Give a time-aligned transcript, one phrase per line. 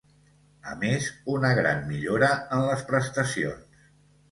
[0.71, 3.89] A més, una gran millora en les prestacions.